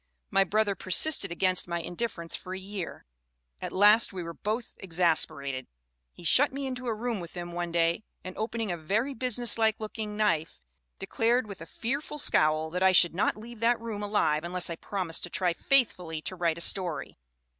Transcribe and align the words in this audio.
My 0.31 0.43
brother 0.43 0.73
persisted 0.73 1.31
against 1.31 1.67
my 1.67 1.79
indifference 1.79 2.35
for 2.35 2.55
a 2.55 2.59
year. 2.59 3.05
At 3.61 3.71
last 3.71 4.11
we 4.11 4.23
were 4.23 4.33
both 4.33 4.73
ex 4.79 4.97
asperated. 4.97 5.67
He 6.11 6.23
shut 6.23 6.51
me 6.51 6.65
into 6.65 6.87
a 6.87 6.93
room 6.95 7.19
with 7.19 7.35
him 7.35 7.51
one 7.51 7.71
day, 7.71 8.01
and 8.23 8.35
opening 8.35 8.71
a 8.71 8.77
very 8.77 9.13
business 9.13 9.59
like 9.59 9.79
looking 9.79 10.17
knife, 10.17 10.59
declared 10.97 11.45
with 11.45 11.61
a 11.61 11.67
fearful 11.67 12.17
scowl 12.17 12.71
that 12.71 12.81
I 12.81 12.93
should 12.93 13.13
not 13.13 13.37
leave 13.37 13.59
that 13.59 13.79
room 13.79 14.01
alive 14.01 14.43
unless 14.43 14.71
I 14.71 14.75
promised 14.75 15.21
to 15.25 15.29
try 15.29 15.53
faithfully 15.53 16.19
to 16.23 16.35
write 16.35 16.57
a 16.57 16.61
story. 16.61 17.19